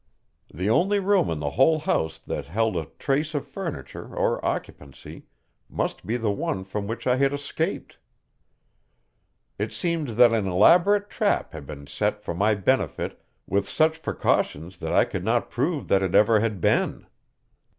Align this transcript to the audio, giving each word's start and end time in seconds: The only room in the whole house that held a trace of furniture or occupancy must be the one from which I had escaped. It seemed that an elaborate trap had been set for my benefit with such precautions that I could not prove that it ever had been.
The 0.51 0.67
only 0.67 0.97
room 0.99 1.29
in 1.29 1.37
the 1.39 1.51
whole 1.51 1.77
house 1.77 2.17
that 2.17 2.47
held 2.47 2.75
a 2.75 2.87
trace 2.97 3.35
of 3.35 3.47
furniture 3.47 4.15
or 4.15 4.43
occupancy 4.43 5.27
must 5.69 6.07
be 6.07 6.17
the 6.17 6.31
one 6.31 6.63
from 6.63 6.87
which 6.87 7.05
I 7.05 7.17
had 7.17 7.33
escaped. 7.33 7.99
It 9.59 9.71
seemed 9.71 10.07
that 10.17 10.33
an 10.33 10.47
elaborate 10.47 11.07
trap 11.07 11.53
had 11.53 11.67
been 11.67 11.85
set 11.85 12.19
for 12.19 12.33
my 12.33 12.55
benefit 12.55 13.23
with 13.45 13.69
such 13.69 14.01
precautions 14.01 14.77
that 14.79 14.91
I 14.91 15.05
could 15.05 15.23
not 15.23 15.51
prove 15.51 15.87
that 15.89 16.01
it 16.01 16.15
ever 16.15 16.39
had 16.39 16.59
been. 16.59 17.05